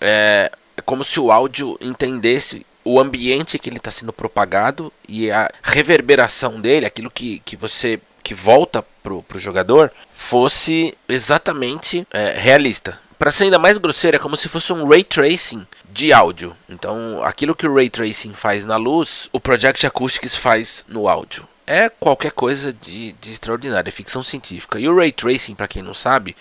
é, 0.00 0.50
é 0.76 0.80
como 0.82 1.04
se 1.04 1.20
o 1.20 1.30
áudio 1.30 1.78
entendesse 1.80 2.66
o 2.84 2.98
ambiente 2.98 3.58
que 3.58 3.68
ele 3.68 3.76
está 3.76 3.90
sendo 3.90 4.12
propagado 4.12 4.92
e 5.08 5.30
a 5.30 5.48
reverberação 5.62 6.60
dele, 6.60 6.86
aquilo 6.86 7.10
que, 7.10 7.40
que 7.44 7.56
você 7.56 8.00
que 8.22 8.34
volta 8.34 8.84
pro, 9.02 9.22
pro 9.22 9.38
jogador, 9.38 9.90
fosse 10.14 10.96
exatamente 11.08 12.06
é, 12.10 12.34
realista. 12.36 12.98
Para 13.18 13.30
ser 13.30 13.44
ainda 13.44 13.58
mais 13.58 13.76
grosseiro, 13.76 14.16
é 14.16 14.20
como 14.20 14.36
se 14.36 14.48
fosse 14.48 14.72
um 14.72 14.88
ray 14.88 15.04
tracing 15.04 15.66
de 15.90 16.12
áudio. 16.12 16.56
Então, 16.68 17.22
aquilo 17.22 17.54
que 17.54 17.66
o 17.66 17.74
ray 17.74 17.90
tracing 17.90 18.32
faz 18.32 18.64
na 18.64 18.76
luz, 18.76 19.28
o 19.32 19.40
Project 19.40 19.86
Acoustics 19.86 20.36
faz 20.36 20.84
no 20.88 21.08
áudio. 21.08 21.46
É 21.70 21.88
qualquer 21.88 22.32
coisa 22.32 22.72
de, 22.72 23.12
de 23.12 23.30
extraordinário, 23.30 23.88
é 23.88 23.92
ficção 23.92 24.24
científica. 24.24 24.80
E 24.80 24.88
o 24.88 24.96
ray 24.96 25.12
tracing, 25.12 25.54
para 25.54 25.68
quem 25.68 25.82
não 25.82 25.94
sabe, 25.94 26.36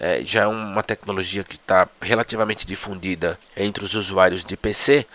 é, 0.00 0.22
já 0.24 0.42
é 0.42 0.46
uma 0.46 0.82
tecnologia 0.82 1.44
que 1.44 1.56
está 1.56 1.88
relativamente 2.00 2.66
difundida 2.66 3.38
entre 3.56 3.84
os 3.84 3.94
usuários 3.94 4.44
de 4.44 4.56
PC, 4.56 5.06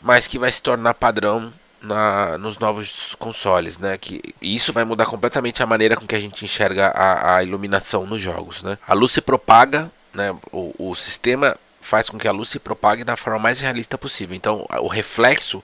mas 0.00 0.26
que 0.26 0.38
vai 0.38 0.50
se 0.50 0.62
tornar 0.62 0.94
padrão 0.94 1.52
na, 1.80 2.38
nos 2.38 2.58
novos 2.58 3.14
consoles, 3.18 3.76
né? 3.76 3.98
Que 3.98 4.22
isso 4.40 4.72
vai 4.72 4.84
mudar 4.84 5.06
completamente 5.06 5.62
a 5.62 5.66
maneira 5.66 5.96
com 5.96 6.06
que 6.06 6.14
a 6.14 6.20
gente 6.20 6.44
enxerga 6.44 6.88
a, 6.88 7.36
a 7.36 7.42
iluminação 7.42 8.06
nos 8.06 8.22
jogos, 8.22 8.62
né? 8.62 8.78
A 8.86 8.94
luz 8.94 9.12
se 9.12 9.20
propaga 9.20 9.90
né? 10.16 10.34
O, 10.50 10.74
o 10.78 10.94
sistema 10.96 11.56
faz 11.80 12.08
com 12.08 12.18
que 12.18 12.26
a 12.26 12.32
luz 12.32 12.48
se 12.48 12.58
propague 12.58 13.04
da 13.04 13.16
forma 13.16 13.38
mais 13.38 13.60
realista 13.60 13.96
possível. 13.96 14.34
Então, 14.34 14.66
o 14.80 14.88
reflexo 14.88 15.62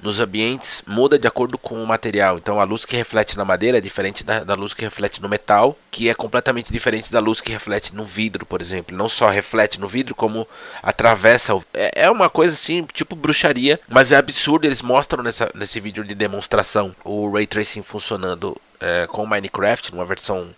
nos 0.00 0.20
ambientes 0.20 0.82
muda 0.86 1.18
de 1.18 1.26
acordo 1.26 1.56
com 1.56 1.82
o 1.82 1.86
material. 1.86 2.38
Então, 2.38 2.60
a 2.60 2.64
luz 2.64 2.84
que 2.84 2.96
reflete 2.96 3.36
na 3.36 3.44
madeira 3.44 3.78
é 3.78 3.80
diferente 3.80 4.22
da, 4.22 4.44
da, 4.44 4.54
luz 4.54 4.74
que 4.74 4.82
reflete 4.82 5.20
no 5.22 5.28
metal, 5.28 5.76
que 5.90 6.08
é 6.08 6.14
completamente 6.14 6.72
diferente 6.72 7.10
da 7.10 7.20
luz 7.20 7.40
que 7.40 7.52
reflete 7.52 7.94
no 7.94 8.04
vidro, 8.04 8.44
por 8.44 8.60
exemplo. 8.60 8.96
Não 8.96 9.08
só 9.08 9.28
reflete 9.28 9.80
no 9.80 9.88
vidro, 9.88 10.14
como 10.14 10.46
atravessa. 10.82 11.54
O... 11.54 11.64
É, 11.72 12.04
é 12.04 12.10
uma 12.10 12.28
coisa 12.28 12.54
assim, 12.54 12.86
tipo 12.92 13.16
bruxaria, 13.16 13.80
mas 13.88 14.12
é 14.12 14.16
absurdo. 14.16 14.66
Eles 14.66 14.82
mostram 14.82 15.22
nessa, 15.22 15.50
nesse 15.54 15.80
vídeo 15.80 16.04
de 16.04 16.14
demonstração 16.14 16.94
o 17.04 17.30
ray 17.30 17.46
tracing 17.46 17.82
funcionando 17.82 18.56
é, 18.80 19.06
com 19.06 19.26
Minecraft, 19.26 19.92
numa 19.92 20.04
versão 20.04 20.54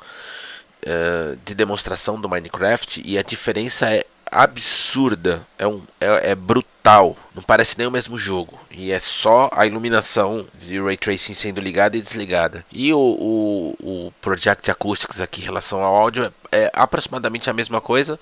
uh, 0.86 1.38
de 1.44 1.54
demonstração 1.54 2.20
do 2.20 2.28
Minecraft 2.28 3.02
e 3.04 3.18
a 3.18 3.22
diferença 3.22 3.90
é 3.90 4.04
absurda, 4.30 5.46
é, 5.58 5.66
um, 5.66 5.82
é, 6.00 6.30
é, 6.30 6.34
brutal, 6.34 7.16
não 7.34 7.42
parece 7.42 7.78
nem 7.78 7.86
o 7.86 7.90
mesmo 7.90 8.18
jogo. 8.18 8.58
E 8.70 8.92
é 8.92 8.98
só 8.98 9.48
a 9.52 9.66
iluminação 9.66 10.46
de 10.54 10.80
Ray 10.80 10.96
Tracing 10.96 11.34
sendo 11.34 11.60
ligada 11.60 11.96
e 11.96 12.02
desligada. 12.02 12.64
E 12.72 12.92
o, 12.92 12.98
o, 12.98 13.76
o 13.80 14.12
Project 14.20 14.70
Acoustics 14.70 15.20
aqui 15.20 15.40
em 15.40 15.44
relação 15.44 15.82
ao 15.82 15.94
áudio 15.94 16.32
é, 16.50 16.64
é 16.64 16.70
aproximadamente 16.72 17.48
a 17.48 17.52
mesma 17.52 17.80
coisa, 17.80 18.18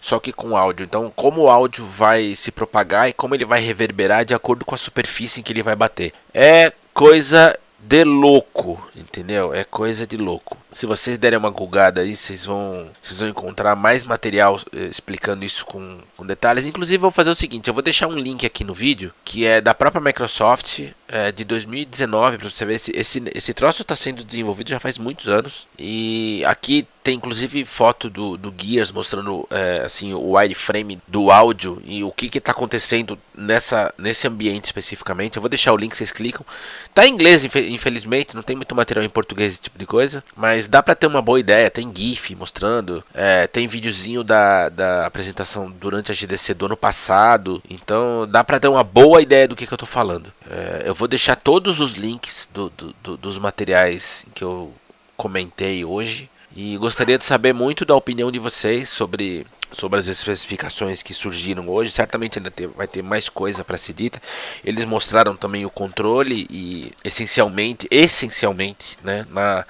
só 0.00 0.18
que 0.20 0.32
com 0.32 0.56
áudio. 0.56 0.84
Então, 0.84 1.12
como 1.14 1.42
o 1.42 1.50
áudio 1.50 1.84
vai 1.86 2.34
se 2.36 2.52
propagar 2.52 3.08
e 3.08 3.12
como 3.12 3.34
ele 3.34 3.44
vai 3.44 3.60
reverberar 3.60 4.24
de 4.24 4.34
acordo 4.34 4.64
com 4.64 4.74
a 4.74 4.78
superfície 4.78 5.40
em 5.40 5.42
que 5.42 5.52
ele 5.52 5.62
vai 5.62 5.74
bater. 5.74 6.12
É 6.32 6.72
coisa 6.92 7.58
de 7.88 8.04
louco, 8.04 8.78
entendeu? 8.94 9.54
É 9.54 9.64
coisa 9.64 10.06
de 10.06 10.18
louco. 10.18 10.58
Se 10.70 10.84
vocês 10.84 11.16
derem 11.16 11.38
uma 11.38 11.48
gulgada 11.48 12.02
aí, 12.02 12.14
vocês 12.14 12.44
vão, 12.44 12.90
vocês 13.00 13.18
vão 13.18 13.30
encontrar 13.30 13.74
mais 13.74 14.04
material 14.04 14.60
eh, 14.74 14.84
explicando 14.84 15.42
isso 15.42 15.64
com, 15.64 15.98
com 16.14 16.26
detalhes. 16.26 16.66
Inclusive, 16.66 16.98
vou 16.98 17.10
fazer 17.10 17.30
o 17.30 17.34
seguinte: 17.34 17.66
eu 17.68 17.72
vou 17.72 17.82
deixar 17.82 18.06
um 18.06 18.18
link 18.18 18.44
aqui 18.44 18.62
no 18.62 18.74
vídeo 18.74 19.10
que 19.24 19.46
é 19.46 19.62
da 19.62 19.74
própria 19.74 20.02
Microsoft 20.02 20.90
é, 21.08 21.32
de 21.32 21.44
2019 21.44 22.38
para 22.38 22.50
você 22.50 22.64
ver. 22.64 22.74
Esse, 22.74 22.92
esse, 22.94 23.22
esse 23.34 23.54
troço 23.54 23.82
está 23.82 23.96
sendo 23.96 24.22
desenvolvido 24.22 24.70
já 24.70 24.78
faz 24.78 24.98
muitos 24.98 25.28
anos 25.28 25.66
e 25.78 26.42
aqui 26.46 26.86
tem 27.02 27.16
inclusive 27.16 27.64
foto 27.64 28.10
do, 28.10 28.36
do 28.36 28.52
Gears 28.56 28.92
mostrando 28.92 29.46
é, 29.50 29.82
assim 29.84 30.12
o 30.12 30.32
wireframe 30.32 31.00
do 31.08 31.30
áudio 31.30 31.80
e 31.84 32.04
o 32.04 32.12
que 32.12 32.36
está 32.36 32.52
acontecendo 32.52 33.18
nessa, 33.34 33.94
nesse 33.96 34.28
ambiente 34.28 34.66
especificamente. 34.66 35.36
Eu 35.36 35.40
vou 35.42 35.48
deixar 35.48 35.72
o 35.72 35.76
link, 35.76 35.96
vocês 35.96 36.12
clicam. 36.12 36.44
Tá 36.92 37.06
em 37.06 37.12
inglês, 37.14 37.44
infelizmente, 37.44 38.34
não 38.34 38.42
tem 38.42 38.54
muito 38.54 38.74
material 38.74 39.04
em 39.04 39.08
português 39.08 39.52
esse 39.52 39.62
tipo 39.62 39.78
de 39.78 39.86
coisa, 39.86 40.22
mas 40.36 40.66
dá 40.66 40.82
para 40.82 40.94
ter 40.94 41.06
uma 41.06 41.22
boa 41.22 41.40
ideia. 41.40 41.70
Tem 41.70 41.90
GIF 41.94 42.34
mostrando, 42.34 43.02
é, 43.14 43.46
tem 43.46 43.66
videozinho 43.66 44.22
da, 44.22 44.68
da 44.68 45.06
apresentação 45.06 45.70
durante 45.70 46.12
a 46.12 46.14
GDC 46.14 46.52
do 46.52 46.66
ano 46.66 46.76
passado, 46.76 47.62
então 47.70 48.26
dá 48.28 48.44
para 48.44 48.60
ter 48.60 48.68
uma 48.68 48.84
boa 48.84 49.22
ideia 49.22 49.48
do 49.48 49.56
que, 49.56 49.66
que 49.66 49.72
eu 49.72 49.76
estou 49.76 49.88
falando. 49.88 50.30
É, 50.50 50.82
eu 50.86 50.94
vou 50.94 51.06
deixar 51.06 51.36
todos 51.36 51.78
os 51.78 51.94
links 51.94 52.48
do, 52.52 52.70
do, 52.70 52.94
do, 53.02 53.16
dos 53.16 53.38
materiais 53.38 54.24
que 54.34 54.42
eu 54.42 54.72
comentei 55.16 55.84
hoje 55.84 56.30
e 56.56 56.76
gostaria 56.78 57.18
de 57.18 57.24
saber 57.24 57.52
muito 57.52 57.84
da 57.84 57.94
opinião 57.94 58.32
de 58.32 58.38
vocês 58.38 58.88
sobre, 58.88 59.46
sobre 59.70 59.98
as 59.98 60.06
especificações 60.06 61.02
que 61.02 61.12
surgiram 61.12 61.68
hoje. 61.68 61.90
Certamente 61.90 62.38
ainda 62.38 62.50
ter, 62.50 62.66
vai 62.68 62.86
ter 62.86 63.02
mais 63.02 63.28
coisa 63.28 63.62
para 63.62 63.76
ser 63.76 63.92
dita. 63.92 64.22
Eles 64.64 64.86
mostraram 64.86 65.36
também 65.36 65.66
o 65.66 65.70
controle 65.70 66.46
e 66.48 66.92
essencialmente, 67.04 67.86
essencialmente, 67.90 68.96
né, 69.04 69.26
na, 69.30 69.66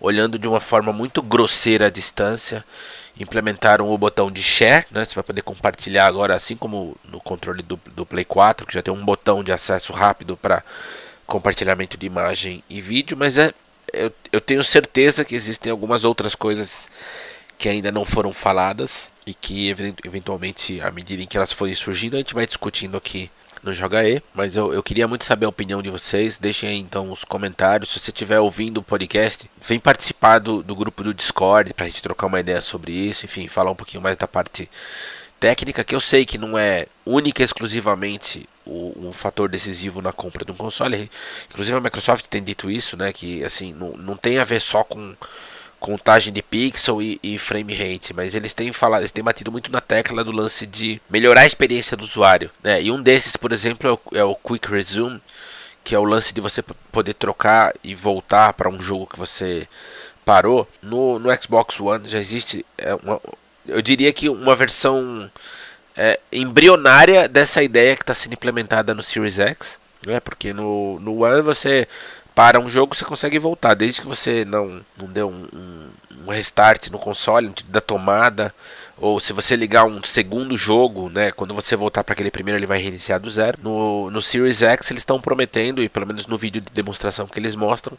olhando 0.00 0.38
de 0.38 0.46
uma 0.46 0.60
forma 0.60 0.92
muito 0.92 1.20
grosseira 1.22 1.86
a 1.86 1.90
distância, 1.90 2.64
implementaram 3.18 3.90
o 3.90 3.98
botão 3.98 4.30
de 4.30 4.42
share, 4.42 4.86
né? 4.90 5.04
Você 5.04 5.14
vai 5.14 5.24
poder 5.24 5.42
compartilhar 5.42 6.06
agora, 6.06 6.34
assim 6.34 6.56
como 6.56 6.96
no 7.04 7.20
controle 7.20 7.62
do, 7.62 7.78
do 7.94 8.06
Play 8.06 8.24
4, 8.24 8.66
que 8.66 8.74
já 8.74 8.82
tem 8.82 8.94
um 8.94 9.04
botão 9.04 9.42
de 9.42 9.52
acesso 9.52 9.92
rápido 9.92 10.36
para 10.36 10.62
compartilhamento 11.26 11.96
de 11.96 12.06
imagem 12.06 12.62
e 12.70 12.80
vídeo, 12.80 13.16
mas 13.16 13.36
é 13.36 13.52
eu, 13.92 14.12
eu 14.32 14.40
tenho 14.40 14.62
certeza 14.62 15.24
que 15.24 15.34
existem 15.34 15.70
algumas 15.70 16.04
outras 16.04 16.34
coisas 16.34 16.88
que 17.56 17.68
ainda 17.68 17.90
não 17.90 18.04
foram 18.04 18.32
faladas 18.32 19.10
e 19.26 19.34
que 19.34 19.68
eventualmente, 20.04 20.80
à 20.80 20.90
medida 20.90 21.22
em 21.22 21.26
que 21.26 21.36
elas 21.36 21.52
forem 21.52 21.74
surgindo, 21.74 22.14
a 22.14 22.18
gente 22.18 22.34
vai 22.34 22.46
discutindo 22.46 22.96
aqui 22.96 23.30
no 23.62 23.72
Joga 23.72 24.08
E, 24.08 24.22
mas 24.34 24.56
eu, 24.56 24.72
eu 24.72 24.82
queria 24.82 25.08
muito 25.08 25.24
saber 25.24 25.46
a 25.46 25.48
opinião 25.48 25.82
de 25.82 25.90
vocês. 25.90 26.38
Deixem 26.38 26.68
aí 26.68 26.78
então 26.78 27.10
os 27.10 27.24
comentários. 27.24 27.90
Se 27.90 27.98
você 27.98 28.10
estiver 28.10 28.40
ouvindo 28.40 28.78
o 28.78 28.82
podcast, 28.82 29.50
vem 29.66 29.78
participar 29.78 30.38
do, 30.38 30.62
do 30.62 30.74
grupo 30.76 31.02
do 31.02 31.14
Discord 31.14 31.74
para 31.74 31.86
a 31.86 31.88
gente 31.88 32.02
trocar 32.02 32.26
uma 32.26 32.40
ideia 32.40 32.60
sobre 32.60 32.92
isso. 32.92 33.24
Enfim, 33.24 33.48
falar 33.48 33.70
um 33.70 33.76
pouquinho 33.76 34.02
mais 34.02 34.16
da 34.16 34.28
parte 34.28 34.68
técnica, 35.40 35.84
que 35.84 35.94
eu 35.94 36.00
sei 36.00 36.24
que 36.24 36.38
não 36.38 36.58
é 36.58 36.86
única 37.06 37.42
e 37.42 37.44
exclusivamente 37.44 38.48
um 38.66 39.12
fator 39.14 39.48
decisivo 39.48 40.02
na 40.02 40.12
compra 40.12 40.44
de 40.44 40.52
um 40.52 40.54
console. 40.54 41.10
Inclusive 41.48 41.78
a 41.78 41.80
Microsoft 41.80 42.26
tem 42.26 42.42
dito 42.42 42.70
isso, 42.70 42.96
né? 42.96 43.12
Que 43.12 43.42
assim, 43.42 43.72
não, 43.72 43.92
não 43.92 44.16
tem 44.16 44.38
a 44.38 44.44
ver 44.44 44.60
só 44.60 44.84
com, 44.84 45.14
contagem 45.80 46.32
de 46.32 46.42
pixel 46.42 47.00
e, 47.00 47.20
e, 47.22 47.38
frame 47.38 47.74
rate, 47.74 48.12
mas 48.12 48.34
eles 48.34 48.52
têm 48.52 48.72
falado, 48.72 49.02
eles 49.02 49.12
têm 49.12 49.24
batido 49.24 49.52
muito 49.52 49.70
na 49.70 49.80
tecla 49.80 50.24
do 50.24 50.32
lance 50.32 50.66
de 50.66 51.00
melhorar 51.08 51.42
a 51.42 51.46
experiência 51.46 51.96
do 51.96 52.04
usuário, 52.04 52.50
né? 52.62 52.82
E 52.82 52.90
um 52.90 53.02
desses, 53.02 53.36
por 53.36 53.52
exemplo, 53.52 53.88
é 53.88 53.92
o, 53.92 54.18
é 54.18 54.24
o 54.24 54.34
Quick 54.34 54.68
Resume, 54.70 55.20
que 55.84 55.94
é 55.94 55.98
o 55.98 56.04
lance 56.04 56.34
de 56.34 56.40
você 56.40 56.62
poder 56.92 57.14
trocar 57.14 57.72
e 57.82 57.94
voltar 57.94 58.52
para 58.52 58.68
um 58.68 58.82
jogo 58.82 59.06
que 59.06 59.18
você 59.18 59.66
parou. 60.24 60.68
No, 60.82 61.18
no 61.18 61.42
Xbox 61.42 61.80
One 61.80 62.08
já 62.08 62.18
existe, 62.18 62.66
é 62.76 62.94
uma, 62.94 63.20
eu 63.66 63.80
diria 63.80 64.12
que 64.12 64.28
uma 64.28 64.56
versão 64.56 65.30
é, 65.96 66.18
embrionária 66.32 67.28
dessa 67.28 67.62
ideia 67.62 67.96
que 67.96 68.02
está 68.02 68.14
sendo 68.14 68.34
implementada 68.34 68.92
no 68.94 69.02
Series 69.02 69.38
X, 69.38 69.78
né? 70.06 70.20
Porque 70.20 70.52
no, 70.52 70.98
no 71.00 71.24
One 71.24 71.42
você 71.42 71.88
para 72.38 72.60
um 72.60 72.70
jogo 72.70 72.94
você 72.94 73.04
consegue 73.04 73.36
voltar, 73.36 73.74
desde 73.74 74.00
que 74.00 74.06
você 74.06 74.44
não, 74.44 74.80
não 74.96 75.08
dê 75.08 75.24
um, 75.24 75.48
um, 75.52 75.90
um 76.24 76.30
restart 76.30 76.88
no 76.88 76.96
console, 76.96 77.52
da 77.68 77.80
tomada, 77.80 78.54
ou 79.00 79.20
se 79.20 79.32
você 79.32 79.54
ligar 79.54 79.84
um 79.84 80.02
segundo 80.02 80.56
jogo, 80.56 81.08
né, 81.08 81.30
quando 81.30 81.54
você 81.54 81.76
voltar 81.76 82.02
para 82.02 82.12
aquele 82.12 82.30
primeiro 82.30 82.58
ele 82.58 82.66
vai 82.66 82.80
reiniciar 82.80 83.20
do 83.20 83.30
zero. 83.30 83.58
No, 83.62 84.10
no 84.10 84.20
Series 84.20 84.62
X 84.62 84.90
eles 84.90 85.02
estão 85.02 85.20
prometendo, 85.20 85.82
e 85.82 85.88
pelo 85.88 86.06
menos 86.06 86.26
no 86.26 86.36
vídeo 86.36 86.60
de 86.60 86.70
demonstração 86.72 87.26
que 87.26 87.38
eles 87.38 87.54
mostram, 87.54 87.96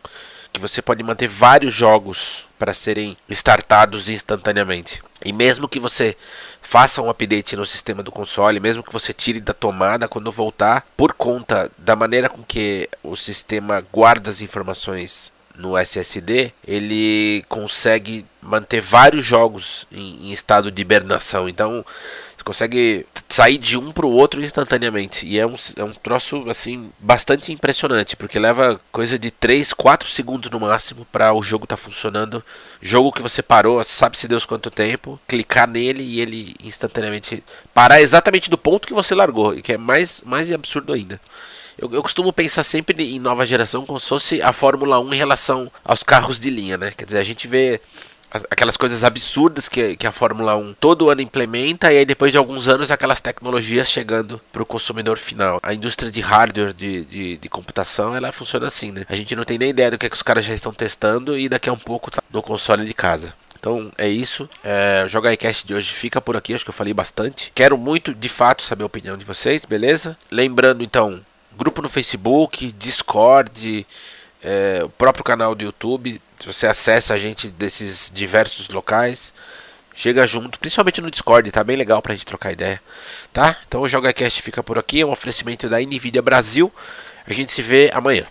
que 0.51 0.59
você 0.59 0.81
pode 0.81 1.01
manter 1.03 1.27
vários 1.27 1.73
jogos 1.73 2.47
para 2.57 2.73
serem 2.73 3.15
startados 3.29 4.09
instantaneamente. 4.09 5.01
E 5.23 5.31
mesmo 5.31 5.67
que 5.67 5.79
você 5.79 6.15
faça 6.61 7.01
um 7.01 7.09
update 7.09 7.55
no 7.55 7.65
sistema 7.65 8.03
do 8.03 8.11
console, 8.11 8.59
mesmo 8.59 8.83
que 8.83 8.93
você 8.93 9.13
tire 9.13 9.39
da 9.39 9.53
tomada 9.53 10.07
quando 10.07 10.31
voltar, 10.31 10.85
por 10.97 11.13
conta 11.13 11.71
da 11.77 11.95
maneira 11.95 12.29
com 12.29 12.43
que 12.43 12.89
o 13.03 13.15
sistema 13.15 13.85
guarda 13.91 14.29
as 14.29 14.41
informações 14.41 15.31
no 15.59 15.77
SSD, 15.77 16.53
ele 16.65 17.43
consegue 17.49 18.25
manter 18.41 18.79
vários 18.79 19.25
jogos 19.25 19.85
em, 19.91 20.27
em 20.27 20.31
estado 20.31 20.71
de 20.71 20.81
hibernação. 20.81 21.49
Então, 21.49 21.85
você 22.35 22.43
consegue 22.43 23.05
sair 23.27 23.57
de 23.57 23.77
um 23.77 23.91
para 23.91 24.05
o 24.05 24.11
outro 24.11 24.41
instantaneamente. 24.41 25.27
E 25.27 25.37
é 25.37 25.45
um, 25.45 25.55
é 25.75 25.83
um 25.83 25.93
troço, 25.93 26.49
assim, 26.49 26.89
bastante 26.97 27.51
impressionante, 27.51 28.15
porque 28.15 28.39
leva 28.39 28.79
coisa 28.89 29.19
de 29.19 29.29
3, 29.29 29.73
4 29.73 30.07
segundos 30.07 30.49
no 30.49 30.61
máximo 30.61 31.05
para 31.11 31.33
o 31.33 31.43
jogo 31.43 31.65
estar 31.65 31.75
tá 31.75 31.81
funcionando. 31.81 32.43
Jogo 32.81 33.11
que 33.11 33.21
você 33.21 33.41
parou, 33.43 33.83
sabe-se 33.83 34.29
Deus 34.29 34.45
quanto 34.45 34.71
tempo, 34.71 35.19
clicar 35.27 35.67
nele 35.67 36.01
e 36.01 36.21
ele 36.21 36.55
instantaneamente 36.63 37.43
parar 37.73 38.01
exatamente 38.01 38.49
do 38.49 38.57
ponto 38.57 38.87
que 38.87 38.93
você 38.93 39.13
largou, 39.13 39.53
e 39.53 39.61
que 39.61 39.73
é 39.73 39.77
mais, 39.77 40.21
mais 40.21 40.49
absurdo 40.51 40.93
ainda. 40.93 41.19
Eu, 41.81 41.89
eu, 41.93 42.01
costumo 42.01 42.33
pensar 42.33 42.63
sempre 42.63 43.15
em 43.15 43.19
nova 43.19 43.45
geração 43.45 43.85
como 43.85 43.99
se 43.99 44.09
fosse 44.09 44.41
a 44.41 44.51
Fórmula 44.51 44.99
1 44.99 45.13
em 45.13 45.17
relação 45.17 45.71
aos 45.83 46.03
carros 46.03 46.39
de 46.39 46.49
linha, 46.49 46.77
né? 46.77 46.91
Quer 46.95 47.05
dizer, 47.05 47.19
a 47.19 47.23
gente 47.23 47.47
vê 47.47 47.79
aquelas 48.49 48.77
coisas 48.77 49.03
absurdas 49.03 49.67
que, 49.67 49.95
que 49.95 50.05
a 50.05 50.11
Fórmula 50.11 50.55
1 50.55 50.73
todo 50.73 51.09
ano 51.09 51.21
implementa 51.21 51.91
e 51.91 51.97
aí 51.97 52.05
depois 52.05 52.31
de 52.31 52.37
alguns 52.37 52.67
anos 52.67 52.91
aquelas 52.91 53.19
tecnologias 53.19 53.89
chegando 53.89 54.39
para 54.51 54.61
o 54.61 54.65
consumidor 54.65 55.17
final. 55.17 55.59
A 55.63 55.73
indústria 55.73 56.11
de 56.11 56.21
hardware 56.21 56.73
de, 56.73 57.05
de, 57.05 57.37
de, 57.37 57.49
computação 57.49 58.15
ela 58.15 58.31
funciona 58.31 58.67
assim, 58.67 58.91
né? 58.91 59.05
A 59.09 59.15
gente 59.15 59.35
não 59.35 59.43
tem 59.43 59.57
nem 59.57 59.69
ideia 59.69 59.91
do 59.91 59.97
que, 59.97 60.05
é 60.05 60.09
que 60.09 60.15
os 60.15 60.21
caras 60.21 60.45
já 60.45 60.53
estão 60.53 60.73
testando 60.73 61.37
e 61.37 61.49
daqui 61.49 61.69
a 61.69 61.73
um 61.73 61.77
pouco 61.77 62.11
tá 62.11 62.21
no 62.31 62.43
console 62.43 62.85
de 62.85 62.93
casa. 62.93 63.33
Então 63.59 63.91
é 63.97 64.07
isso. 64.07 64.49
É, 64.63 65.03
o 65.05 65.09
Joga 65.09 65.33
iCast 65.33 65.67
de 65.67 65.73
hoje 65.73 65.91
fica 65.91 66.21
por 66.21 66.37
aqui. 66.37 66.53
Acho 66.53 66.63
que 66.63 66.69
eu 66.69 66.73
falei 66.73 66.93
bastante. 66.93 67.51
Quero 67.53 67.77
muito, 67.77 68.13
de 68.13 68.29
fato, 68.29 68.63
saber 68.63 68.83
a 68.83 68.87
opinião 68.87 69.17
de 69.17 69.25
vocês, 69.25 69.65
beleza? 69.65 70.17
Lembrando 70.31 70.81
então, 70.81 71.19
grupo 71.59 71.81
no 71.81 71.89
Facebook, 71.89 72.71
Discord, 72.71 73.85
é, 74.41 74.79
o 74.83 74.89
próprio 74.89 75.23
canal 75.23 75.53
do 75.53 75.63
YouTube. 75.63 76.21
Você 76.43 76.65
acessa 76.65 77.13
a 77.13 77.19
gente 77.19 77.49
desses 77.49 78.09
diversos 78.13 78.69
locais, 78.69 79.33
chega 79.93 80.25
junto, 80.25 80.57
principalmente 80.57 81.01
no 81.01 81.11
Discord, 81.11 81.51
tá 81.51 81.63
bem 81.63 81.75
legal 81.75 82.01
pra 82.01 82.13
gente 82.13 82.25
trocar 82.25 82.53
ideia, 82.53 82.81
tá? 83.33 83.57
Então 83.67 83.81
o 83.81 83.89
JogaCast 83.89 84.41
fica 84.41 84.63
por 84.63 84.79
aqui, 84.79 85.01
é 85.01 85.05
um 85.05 85.11
oferecimento 85.11 85.67
da 85.67 85.79
Nvidia 85.79 86.21
Brasil. 86.21 86.71
A 87.27 87.33
gente 87.33 87.51
se 87.51 87.61
vê 87.61 87.91
amanhã. 87.93 88.25